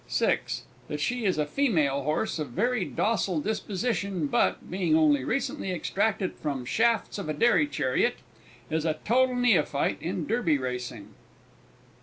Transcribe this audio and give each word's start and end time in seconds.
(6.) 0.07 0.63
That 0.87 0.99
she 0.99 1.25
is 1.25 1.37
a 1.37 1.45
female 1.45 2.01
horse 2.01 2.39
of 2.39 2.47
very 2.47 2.85
docile 2.85 3.39
disposition, 3.39 4.25
but, 4.25 4.67
being 4.71 4.95
only 4.97 5.23
recently 5.23 5.71
extracted 5.71 6.33
from 6.39 6.65
shafts 6.65 7.19
of 7.19 7.37
dairy 7.37 7.67
chariot, 7.67 8.15
is 8.71 8.83
a 8.83 8.97
total 9.05 9.35
neophyte 9.35 10.01
in 10.01 10.25
Derby 10.25 10.57
racing. 10.57 11.09